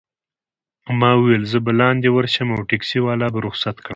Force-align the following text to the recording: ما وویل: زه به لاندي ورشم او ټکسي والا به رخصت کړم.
ما 0.99 1.09
وویل: 1.17 1.43
زه 1.51 1.57
به 1.65 1.71
لاندي 1.79 2.09
ورشم 2.13 2.47
او 2.55 2.61
ټکسي 2.69 2.99
والا 3.01 3.27
به 3.33 3.39
رخصت 3.47 3.75
کړم. 3.81 3.89